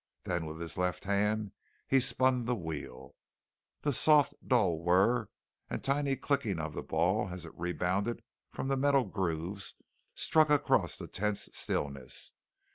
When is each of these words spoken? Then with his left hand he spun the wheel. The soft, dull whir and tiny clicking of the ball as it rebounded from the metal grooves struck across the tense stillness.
Then 0.23 0.47
with 0.47 0.59
his 0.59 0.79
left 0.79 1.03
hand 1.03 1.51
he 1.87 1.99
spun 1.99 2.45
the 2.45 2.55
wheel. 2.55 3.13
The 3.81 3.93
soft, 3.93 4.33
dull 4.47 4.79
whir 4.79 5.29
and 5.69 5.83
tiny 5.83 6.15
clicking 6.15 6.57
of 6.57 6.73
the 6.73 6.81
ball 6.81 7.29
as 7.29 7.45
it 7.45 7.53
rebounded 7.55 8.23
from 8.49 8.67
the 8.67 8.77
metal 8.77 9.03
grooves 9.03 9.75
struck 10.15 10.49
across 10.49 10.97
the 10.97 11.05
tense 11.07 11.49
stillness. 11.53 12.31